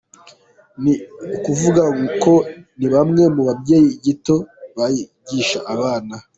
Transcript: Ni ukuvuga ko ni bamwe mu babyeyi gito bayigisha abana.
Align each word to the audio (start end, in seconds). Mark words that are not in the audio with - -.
Ni 0.81 0.93
ukuvuga 1.35 1.83
ko 2.23 2.33
ni 2.79 2.87
bamwe 2.93 3.23
mu 3.35 3.41
babyeyi 3.47 3.89
gito 4.05 4.35
bayigisha 4.77 5.59
abana. 5.73 6.15